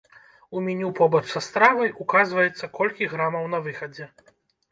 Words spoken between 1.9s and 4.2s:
указваецца колькі грамаў на выхадзе.